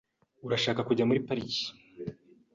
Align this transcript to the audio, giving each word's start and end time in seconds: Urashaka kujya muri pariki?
Urashaka 0.45 0.81
kujya 0.87 1.07
muri 1.09 1.23
pariki? 1.27 1.65